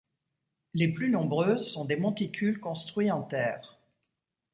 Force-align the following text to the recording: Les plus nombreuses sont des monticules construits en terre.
Les 0.73 0.87
plus 0.91 1.11
nombreuses 1.11 1.61
sont 1.71 1.85
des 1.85 1.95
monticules 1.95 2.59
construits 2.59 3.11
en 3.11 3.21
terre. 3.21 3.77